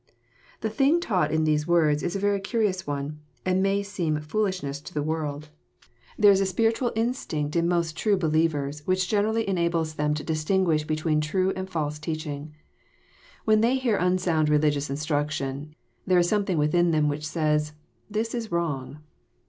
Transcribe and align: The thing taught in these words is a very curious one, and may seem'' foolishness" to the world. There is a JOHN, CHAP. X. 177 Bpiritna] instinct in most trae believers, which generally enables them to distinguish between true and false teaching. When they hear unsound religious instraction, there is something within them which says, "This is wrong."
The 0.61 0.69
thing 0.71 0.99
taught 0.99 1.31
in 1.31 1.43
these 1.43 1.67
words 1.67 2.01
is 2.01 2.15
a 2.15 2.19
very 2.19 2.39
curious 2.39 2.87
one, 2.87 3.19
and 3.45 3.61
may 3.61 3.83
seem'' 3.83 4.19
foolishness" 4.19 4.81
to 4.81 4.93
the 4.95 5.03
world. 5.03 5.49
There 6.17 6.31
is 6.31 6.41
a 6.41 6.43
JOHN, 6.43 6.47
CHAP. 6.55 6.65
X. 6.65 6.79
177 6.81 6.91
Bpiritna] 6.91 7.07
instinct 7.51 7.55
in 7.55 7.69
most 7.69 7.95
trae 7.95 8.19
believers, 8.19 8.87
which 8.87 9.07
generally 9.07 9.47
enables 9.47 9.93
them 9.93 10.15
to 10.15 10.23
distinguish 10.23 10.85
between 10.85 11.21
true 11.21 11.51
and 11.55 11.69
false 11.69 11.99
teaching. 11.99 12.55
When 13.45 13.61
they 13.61 13.77
hear 13.77 13.97
unsound 13.97 14.49
religious 14.49 14.89
instraction, 14.89 15.75
there 16.07 16.17
is 16.17 16.27
something 16.27 16.57
within 16.57 16.89
them 16.89 17.07
which 17.07 17.27
says, 17.27 17.73
"This 18.09 18.33
is 18.33 18.51
wrong." 18.51 19.01